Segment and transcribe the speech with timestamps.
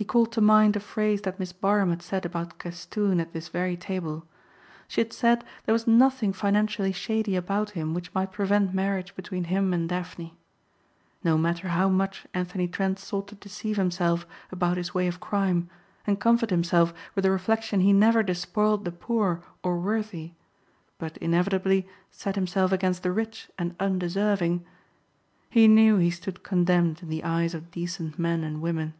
[0.00, 3.48] He called to mind a phrase that Miss Barham had said about Castoon at this
[3.48, 4.24] very table.
[4.88, 9.44] She had said there was nothing financially shady about him which might prevent marriage between
[9.52, 10.34] him and Daphne.
[11.22, 15.68] No matter how much Anthony Trent sought to deceive himself about his way of crime
[16.06, 20.32] and comfort himself with the reflection he never despoiled the poor or worthy
[20.98, 24.64] but inevitably set himself against the rich and undeserving,
[25.50, 28.94] he knew he stood condemned in the eyes of decent men and women.